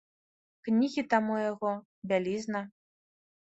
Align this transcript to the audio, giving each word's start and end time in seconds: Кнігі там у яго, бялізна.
Кнігі 0.67 1.03
там 1.11 1.29
у 1.35 1.37
яго, 1.51 1.71
бялізна. 2.15 2.65